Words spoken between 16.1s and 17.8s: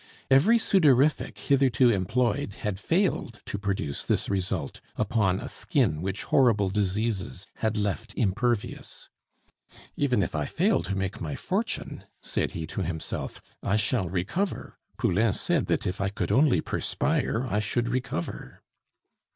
only perspire I